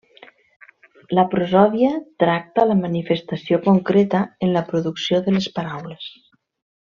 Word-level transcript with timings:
La 1.17 1.25
prosòdia 1.33 1.91
tracta 2.23 2.65
la 2.71 2.77
manifestació 2.79 3.59
concreta 3.67 4.23
en 4.47 4.55
la 4.57 4.65
producció 4.71 5.21
de 5.29 5.35
les 5.37 5.51
paraules. 5.61 6.11